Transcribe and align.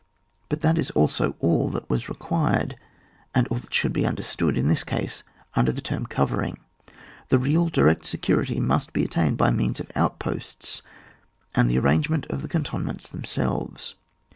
But 0.49 0.61
that 0.61 0.79
is 0.79 0.89
also 0.89 1.35
all 1.41 1.69
that 1.69 1.87
was 1.87 2.09
required, 2.09 2.75
and 3.35 3.47
all 3.49 3.59
that 3.59 3.71
should 3.71 3.93
be 3.93 4.07
understood 4.07 4.57
in 4.57 4.67
this 4.67 4.83
case 4.83 5.21
under 5.55 5.71
the 5.71 5.79
term 5.79 6.07
covering. 6.07 6.57
The 7.29 7.37
real 7.37 7.69
direct 7.69 8.05
security 8.07 8.59
must 8.59 8.93
be 8.93 9.05
attained 9.05 9.37
by 9.37 9.51
means 9.51 9.79
of 9.79 9.91
outposts 9.95 10.81
and 11.53 11.69
the 11.69 11.77
arrangement 11.77 12.25
of 12.31 12.41
the 12.41 12.47
cantonments 12.49 13.11
themselves. 13.11 13.93